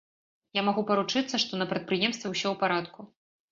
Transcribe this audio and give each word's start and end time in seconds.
Я 0.59 0.63
магу 0.69 0.83
паручыцца, 0.91 1.35
што 1.45 1.61
на 1.61 1.69
прадпрыемстве 1.75 2.27
ўсё 2.35 2.43
ў 2.43 2.55
парадку. 2.65 3.09